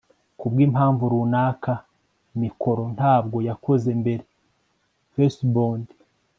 kubwimpamvu 0.39 1.03
runaka 1.13 1.73
mikoro 2.41 2.83
ntabwo 2.95 3.37
yakoze 3.47 3.89
mbere 4.01 4.23
fcbond 5.13 5.85